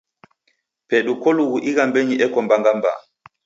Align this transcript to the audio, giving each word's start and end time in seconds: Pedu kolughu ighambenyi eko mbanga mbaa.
Pedu 0.89 1.11
kolughu 1.23 1.57
ighambenyi 1.69 2.15
eko 2.25 2.37
mbanga 2.45 2.71
mbaa. 2.77 2.99